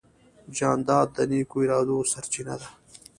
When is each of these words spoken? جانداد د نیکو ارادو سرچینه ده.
جانداد 0.57 1.07
د 1.15 1.17
نیکو 1.31 1.57
ارادو 1.63 1.97
سرچینه 2.11 2.55
ده. 2.61 2.67